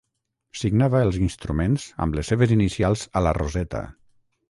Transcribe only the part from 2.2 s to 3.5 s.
les seves inicials a la